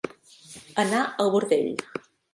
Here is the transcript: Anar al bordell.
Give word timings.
Anar 0.85 1.03
al 1.25 1.33
bordell. 1.37 1.71